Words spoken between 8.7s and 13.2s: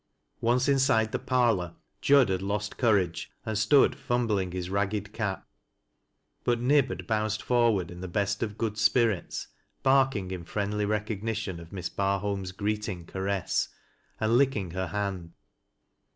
spirits, barking in friendly recognition of Miss Barholm's greeting